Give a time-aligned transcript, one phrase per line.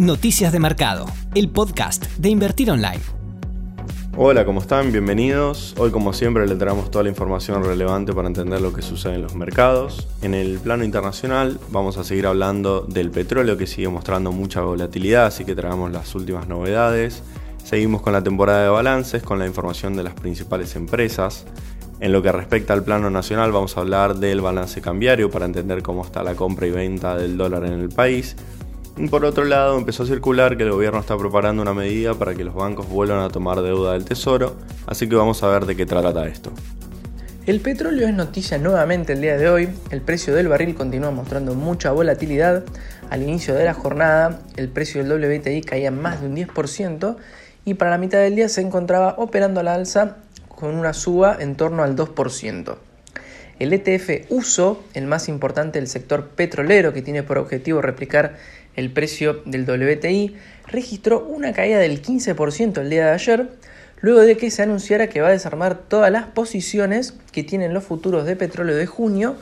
[0.00, 1.04] Noticias de Mercado,
[1.34, 3.02] el podcast de Invertir Online.
[4.16, 4.92] Hola, ¿cómo están?
[4.92, 5.74] Bienvenidos.
[5.76, 9.20] Hoy como siempre le traemos toda la información relevante para entender lo que sucede en
[9.20, 10.08] los mercados.
[10.22, 15.26] En el plano internacional vamos a seguir hablando del petróleo que sigue mostrando mucha volatilidad,
[15.26, 17.22] así que traemos las últimas novedades.
[17.62, 21.44] Seguimos con la temporada de balances, con la información de las principales empresas.
[22.00, 25.82] En lo que respecta al plano nacional vamos a hablar del balance cambiario para entender
[25.82, 28.34] cómo está la compra y venta del dólar en el país.
[29.08, 32.44] Por otro lado empezó a circular que el gobierno está preparando una medida para que
[32.44, 35.86] los bancos vuelvan a tomar deuda del tesoro, así que vamos a ver de qué
[35.86, 36.52] trata esto.
[37.46, 41.54] El petróleo es noticia nuevamente el día de hoy, el precio del barril continúa mostrando
[41.54, 42.64] mucha volatilidad,
[43.08, 47.16] al inicio de la jornada el precio del WTI caía más de un 10%
[47.64, 51.36] y para la mitad del día se encontraba operando a la alza con una suba
[51.40, 52.76] en torno al 2%.
[53.58, 58.36] El ETF USO, el más importante del sector petrolero que tiene por objetivo replicar
[58.80, 60.34] el precio del WTI,
[60.66, 63.48] registró una caída del 15% el día de ayer,
[64.00, 67.84] luego de que se anunciara que va a desarmar todas las posiciones que tienen los
[67.84, 69.36] futuros de petróleo de junio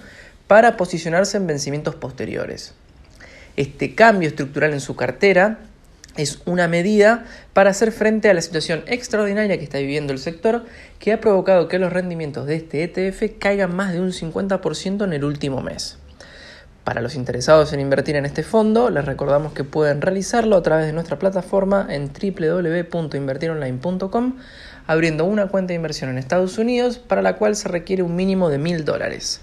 [0.48, 2.74] para posicionarse en vencimientos posteriores.
[3.56, 5.58] Este cambio estructural en su cartera
[6.16, 10.64] es una medida para hacer frente a la situación extraordinaria que está viviendo el sector,
[10.98, 15.12] que ha provocado que los rendimientos de este ETF caigan más de un 50% en
[15.12, 15.98] el último mes.
[16.88, 20.86] Para los interesados en invertir en este fondo, les recordamos que pueden realizarlo a través
[20.86, 24.36] de nuestra plataforma en www.invertironline.com,
[24.86, 28.48] abriendo una cuenta de inversión en Estados Unidos para la cual se requiere un mínimo
[28.48, 29.42] de mil dólares.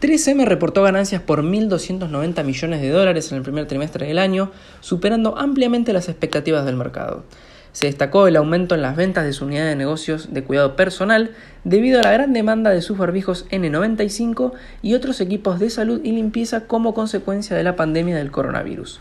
[0.00, 5.36] 3M reportó ganancias por 1.290 millones de dólares en el primer trimestre del año, superando
[5.36, 7.24] ampliamente las expectativas del mercado.
[7.72, 11.30] Se destacó el aumento en las ventas de su unidad de negocios de cuidado personal
[11.64, 16.12] debido a la gran demanda de sus barbijos N95 y otros equipos de salud y
[16.12, 19.00] limpieza como consecuencia de la pandemia del coronavirus.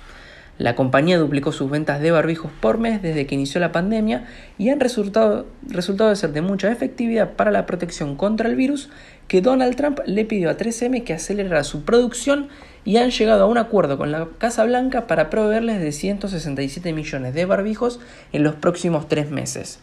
[0.60, 4.26] La compañía duplicó sus ventas de barbijos por mes desde que inició la pandemia
[4.58, 8.90] y han resultado, resultado de ser de mucha efectividad para la protección contra el virus
[9.30, 12.50] que Donald Trump le pidió a 3M que acelerara su producción
[12.84, 17.34] y han llegado a un acuerdo con la Casa Blanca para proveerles de 167 millones
[17.34, 18.02] de barbijos
[18.34, 19.80] en los próximos tres meses.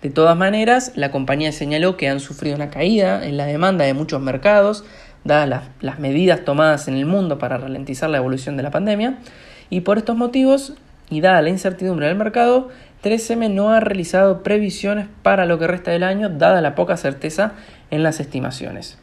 [0.00, 3.92] De todas maneras, la compañía señaló que han sufrido una caída en la demanda de
[3.92, 4.84] muchos mercados,
[5.24, 9.18] dadas las, las medidas tomadas en el mundo para ralentizar la evolución de la pandemia,
[9.70, 10.74] y por estos motivos,
[11.10, 12.68] y dada la incertidumbre del mercado,
[13.02, 17.52] 3M no ha realizado previsiones para lo que resta del año, dada la poca certeza
[17.90, 18.98] en las estimaciones.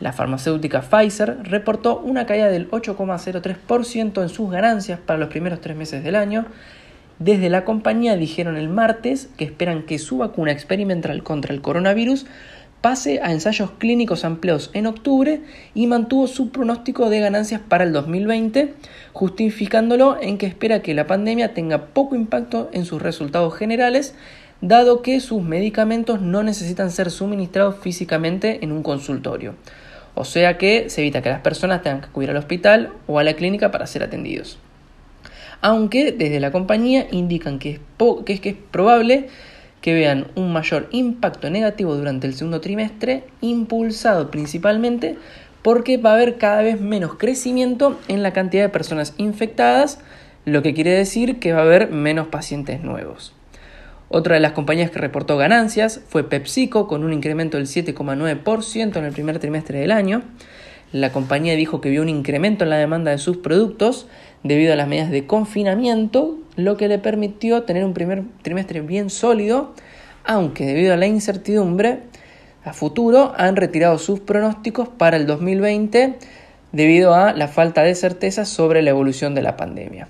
[0.00, 5.76] La farmacéutica Pfizer reportó una caída del 8,03% en sus ganancias para los primeros tres
[5.76, 6.46] meses del año.
[7.18, 12.26] Desde la compañía dijeron el martes que esperan que su vacuna experimental contra el coronavirus
[12.86, 15.40] pase a ensayos clínicos amplios en octubre
[15.74, 18.74] y mantuvo su pronóstico de ganancias para el 2020,
[19.12, 24.14] justificándolo en que espera que la pandemia tenga poco impacto en sus resultados generales,
[24.60, 29.56] dado que sus medicamentos no necesitan ser suministrados físicamente en un consultorio.
[30.14, 33.24] O sea que se evita que las personas tengan que acudir al hospital o a
[33.24, 34.60] la clínica para ser atendidos.
[35.60, 37.80] Aunque desde la compañía indican que es,
[38.24, 39.26] que es, que es probable
[39.86, 45.14] que vean un mayor impacto negativo durante el segundo trimestre, impulsado principalmente
[45.62, 50.00] porque va a haber cada vez menos crecimiento en la cantidad de personas infectadas,
[50.44, 53.32] lo que quiere decir que va a haber menos pacientes nuevos.
[54.08, 59.04] Otra de las compañías que reportó ganancias fue PepsiCo con un incremento del 7,9% en
[59.04, 60.22] el primer trimestre del año.
[60.90, 64.08] La compañía dijo que vio un incremento en la demanda de sus productos
[64.42, 69.10] debido a las medidas de confinamiento, lo que le permitió tener un primer trimestre bien
[69.10, 69.74] sólido,
[70.24, 72.00] aunque debido a la incertidumbre
[72.64, 76.16] a futuro han retirado sus pronósticos para el 2020
[76.72, 80.08] debido a la falta de certeza sobre la evolución de la pandemia.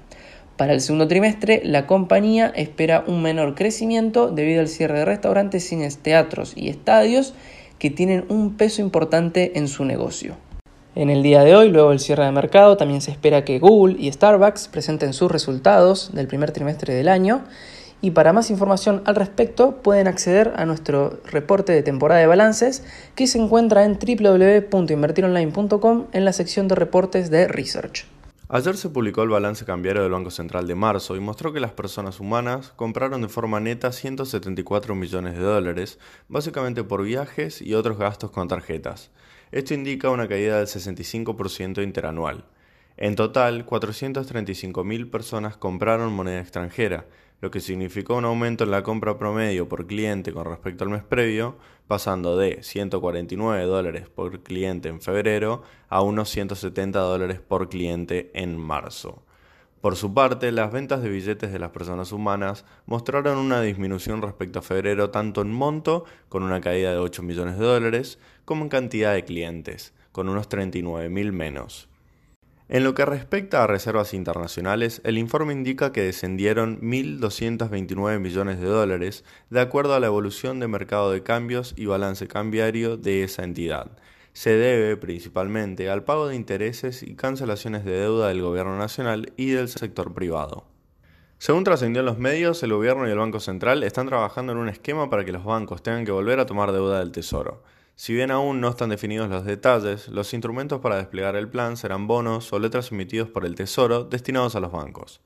[0.56, 5.68] Para el segundo trimestre, la compañía espera un menor crecimiento debido al cierre de restaurantes,
[5.68, 7.34] cines, teatros y estadios
[7.78, 10.45] que tienen un peso importante en su negocio.
[10.96, 13.96] En el día de hoy, luego del cierre de mercado, también se espera que Google
[13.98, 17.44] y Starbucks presenten sus resultados del primer trimestre del año.
[18.00, 22.82] Y para más información al respecto, pueden acceder a nuestro reporte de temporada de balances
[23.14, 28.06] que se encuentra en www.invertironline.com en la sección de reportes de Research.
[28.48, 31.72] Ayer se publicó el balance cambiario del Banco Central de marzo y mostró que las
[31.72, 35.98] personas humanas compraron de forma neta 174 millones de dólares,
[36.28, 39.10] básicamente por viajes y otros gastos con tarjetas.
[39.52, 42.44] Esto indica una caída del 65% interanual.
[42.96, 47.06] En total, 435.000 personas compraron moneda extranjera,
[47.40, 51.02] lo que significó un aumento en la compra promedio por cliente con respecto al mes
[51.02, 58.30] previo, pasando de 149 dólares por cliente en febrero a unos 170 dólares por cliente
[58.34, 59.25] en marzo.
[59.86, 64.58] Por su parte, las ventas de billetes de las personas humanas mostraron una disminución respecto
[64.58, 68.68] a febrero tanto en monto, con una caída de 8 millones de dólares, como en
[68.68, 71.88] cantidad de clientes, con unos 39.000 menos.
[72.68, 78.66] En lo que respecta a reservas internacionales, el informe indica que descendieron 1.229 millones de
[78.66, 83.44] dólares de acuerdo a la evolución de mercado de cambios y balance cambiario de esa
[83.44, 83.92] entidad.
[84.36, 89.52] Se debe principalmente al pago de intereses y cancelaciones de deuda del gobierno nacional y
[89.52, 90.66] del sector privado.
[91.38, 94.68] Según trascendió en los medios, el gobierno y el Banco Central están trabajando en un
[94.68, 97.62] esquema para que los bancos tengan que volver a tomar deuda del Tesoro.
[97.94, 102.06] Si bien aún no están definidos los detalles, los instrumentos para desplegar el plan serán
[102.06, 105.22] bonos o letras emitidos por el Tesoro destinados a los bancos.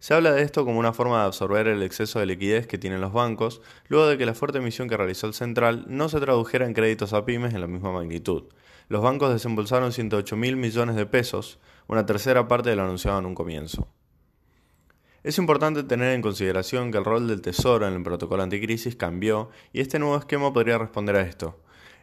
[0.00, 3.00] Se habla de esto como una forma de absorber el exceso de liquidez que tienen
[3.00, 6.66] los bancos, luego de que la fuerte emisión que realizó el Central no se tradujera
[6.66, 8.44] en créditos a pymes en la misma magnitud.
[8.88, 11.58] Los bancos desembolsaron 108 mil millones de pesos,
[11.88, 13.88] una tercera parte de lo anunciado en un comienzo.
[15.24, 19.50] Es importante tener en consideración que el rol del Tesoro en el protocolo anticrisis cambió
[19.72, 21.58] y este nuevo esquema podría responder a esto.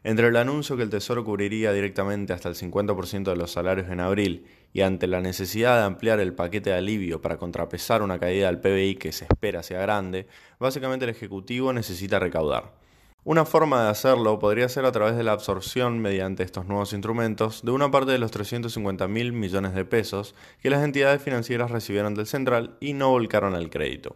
[0.07, 4.00] Entre el anuncio que el Tesoro cubriría directamente hasta el 50% de los salarios en
[4.00, 8.46] abril y ante la necesidad de ampliar el paquete de alivio para contrapesar una caída
[8.46, 10.28] del PBI que se espera sea grande,
[10.60, 12.75] básicamente el Ejecutivo necesita recaudar.
[13.24, 17.63] Una forma de hacerlo podría ser a través de la absorción mediante estos nuevos instrumentos
[17.63, 22.13] de una parte de los 350 mil millones de pesos que las entidades financieras recibieron
[22.13, 24.16] del central y no volcaron al crédito.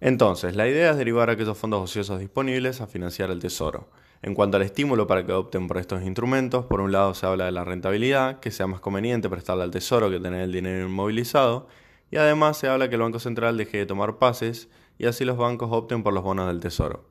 [0.00, 3.88] Entonces, la idea es derivar aquellos fondos ociosos disponibles a financiar el Tesoro.
[4.24, 7.44] En cuanto al estímulo para que opten por estos instrumentos, por un lado se habla
[7.44, 11.68] de la rentabilidad, que sea más conveniente prestarle al tesoro que tener el dinero inmovilizado,
[12.10, 15.36] y además se habla que el Banco Central deje de tomar pases y así los
[15.36, 17.04] bancos opten por los bonos del tesoro.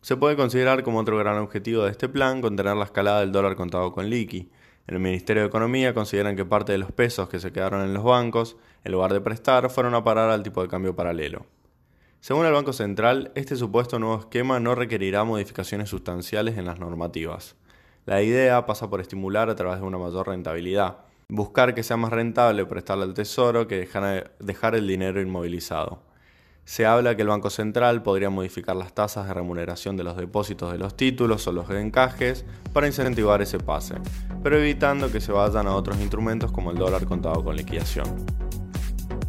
[0.00, 3.54] Se puede considerar como otro gran objetivo de este plan contener la escalada del dólar
[3.54, 4.48] contado con liqui.
[4.86, 7.92] En el Ministerio de Economía consideran que parte de los pesos que se quedaron en
[7.92, 11.44] los bancos, en lugar de prestar, fueron a parar al tipo de cambio paralelo.
[12.20, 17.54] Según el Banco Central, este supuesto nuevo esquema no requerirá modificaciones sustanciales en las normativas.
[18.06, 20.98] La idea pasa por estimular a través de una mayor rentabilidad,
[21.28, 23.76] buscar que sea más rentable prestarle al Tesoro que
[24.40, 26.02] dejar, el dinero inmovilizado.
[26.64, 30.72] Se habla que el Banco Central podría modificar las tasas de remuneración de los depósitos
[30.72, 33.94] de los títulos o los encajes para incentivar ese pase,
[34.42, 38.26] pero evitando que se vayan a otros instrumentos como el dólar contado con liquidación.